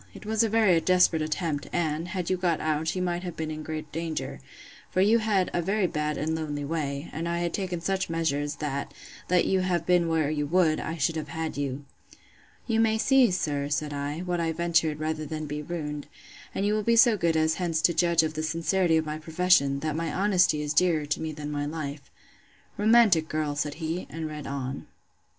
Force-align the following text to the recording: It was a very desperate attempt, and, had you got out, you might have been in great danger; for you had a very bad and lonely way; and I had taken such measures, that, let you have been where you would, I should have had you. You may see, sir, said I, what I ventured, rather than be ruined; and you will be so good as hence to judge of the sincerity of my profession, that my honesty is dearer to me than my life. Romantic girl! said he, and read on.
It 0.15 0.25
was 0.25 0.41
a 0.41 0.49
very 0.49 0.81
desperate 0.81 1.21
attempt, 1.21 1.67
and, 1.71 2.07
had 2.07 2.27
you 2.27 2.35
got 2.35 2.59
out, 2.59 2.95
you 2.95 3.03
might 3.03 3.21
have 3.21 3.35
been 3.37 3.51
in 3.51 3.61
great 3.61 3.91
danger; 3.91 4.39
for 4.89 4.99
you 4.99 5.19
had 5.19 5.51
a 5.53 5.61
very 5.61 5.85
bad 5.85 6.17
and 6.17 6.33
lonely 6.33 6.65
way; 6.65 7.11
and 7.13 7.29
I 7.29 7.37
had 7.37 7.53
taken 7.53 7.81
such 7.81 8.09
measures, 8.09 8.55
that, 8.55 8.95
let 9.29 9.45
you 9.45 9.59
have 9.59 9.85
been 9.85 10.07
where 10.07 10.31
you 10.31 10.47
would, 10.47 10.79
I 10.79 10.97
should 10.97 11.15
have 11.17 11.27
had 11.27 11.55
you. 11.55 11.85
You 12.65 12.79
may 12.79 12.97
see, 12.97 13.29
sir, 13.29 13.69
said 13.69 13.93
I, 13.93 14.21
what 14.21 14.39
I 14.39 14.51
ventured, 14.53 14.99
rather 14.99 15.23
than 15.27 15.45
be 15.45 15.61
ruined; 15.61 16.07
and 16.55 16.65
you 16.65 16.73
will 16.73 16.81
be 16.81 16.95
so 16.95 17.15
good 17.15 17.37
as 17.37 17.53
hence 17.61 17.79
to 17.83 17.93
judge 17.93 18.23
of 18.23 18.33
the 18.33 18.41
sincerity 18.41 18.97
of 18.97 19.05
my 19.05 19.19
profession, 19.19 19.81
that 19.81 19.95
my 19.95 20.11
honesty 20.11 20.63
is 20.63 20.73
dearer 20.73 21.05
to 21.05 21.21
me 21.21 21.31
than 21.31 21.51
my 21.51 21.67
life. 21.67 22.09
Romantic 22.75 23.29
girl! 23.29 23.55
said 23.55 23.75
he, 23.75 24.07
and 24.09 24.27
read 24.27 24.47
on. 24.47 24.87